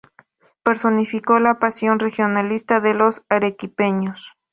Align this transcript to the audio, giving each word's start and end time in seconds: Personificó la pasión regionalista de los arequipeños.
Personificó 0.63 1.37
la 1.37 1.59
pasión 1.59 1.99
regionalista 1.99 2.79
de 2.79 2.95
los 2.95 3.23
arequipeños. 3.29 4.33